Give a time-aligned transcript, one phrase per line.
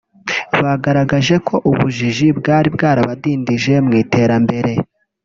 [0.61, 4.73] bagaragaje ko ubujiji bwari bwarabadindije mu iterambere